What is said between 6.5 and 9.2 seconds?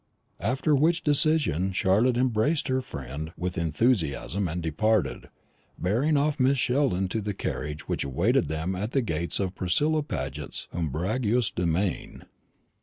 Sheldon to the carriage which awaited them at the